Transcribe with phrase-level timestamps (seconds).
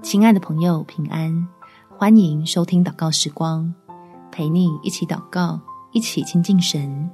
[0.00, 1.46] 亲爱的朋友，平安！
[1.98, 3.72] 欢迎收听祷告时光，
[4.30, 5.60] 陪你一起祷告，
[5.92, 7.10] 一起亲近神。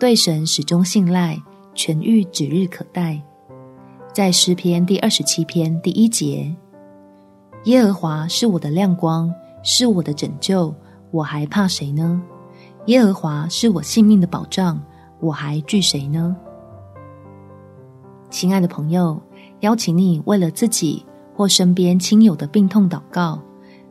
[0.00, 1.40] 对神始终信赖，
[1.74, 3.22] 痊愈指日可待。
[4.12, 6.52] 在诗篇第二十七篇第一节：
[7.64, 9.32] 耶和华是我的亮光，
[9.62, 10.74] 是我的拯救，
[11.10, 12.20] 我还怕谁呢？
[12.86, 14.80] 耶和华是我性命的保障，
[15.20, 16.34] 我还惧谁呢？
[18.30, 19.20] 亲爱的朋友，
[19.60, 21.04] 邀请你为了自己。
[21.36, 23.42] 或身边亲友的病痛祷告，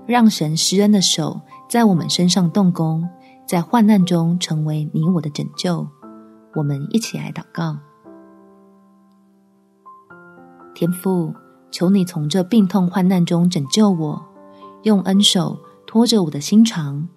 [0.08, 3.08] 让神施恩的手在我们身上动工，
[3.48, 5.88] 在患难中成为你我的拯救。
[6.56, 7.78] 我们一起来祷告：
[10.74, 11.34] 天父，
[11.70, 14.26] 求你从这病痛患难中拯救我，
[14.82, 17.08] 用恩手托着我的心肠，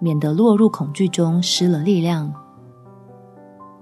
[0.00, 2.32] 免得落入恐惧中失了力量。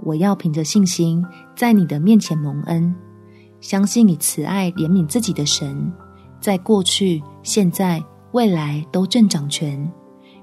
[0.02, 1.24] 我要凭着信心
[1.56, 2.94] 在你的面前蒙恩。
[3.64, 5.90] 相信你慈爱怜悯自己的神，
[6.38, 7.98] 在过去、现在、
[8.32, 9.90] 未来都正掌权，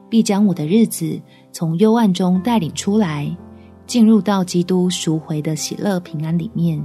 [0.09, 3.31] 必将我的日子从幽暗中带领出来，
[3.85, 6.83] 进入到基督赎回的喜乐平安里面。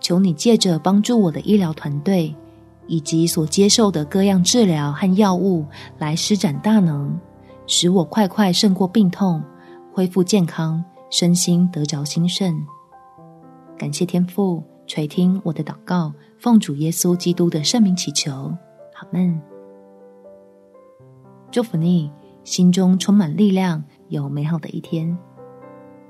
[0.00, 2.34] 求你借着帮助我的医疗团队，
[2.88, 5.64] 以及所接受的各样治疗和药物，
[5.96, 7.16] 来施展大能，
[7.68, 9.40] 使我快快胜过病痛，
[9.92, 12.52] 恢复健康，身心得着兴盛。
[13.76, 18.32] 感谢天父垂听我的祷告，奉主耶稣基督的圣名祈求，
[18.94, 19.40] 阿们。
[21.50, 22.10] 祝福你，
[22.44, 25.16] 心中充满力量，有美好的一天。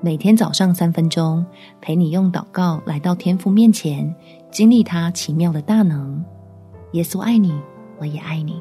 [0.00, 1.44] 每天早上三分钟，
[1.80, 4.14] 陪你用祷告来到天父面前，
[4.50, 6.22] 经历他奇妙的大能。
[6.92, 7.58] 耶稣爱你，
[7.98, 8.60] 我也爱你。